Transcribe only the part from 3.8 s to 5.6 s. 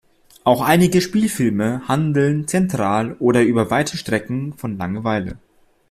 Strecken von Langeweile.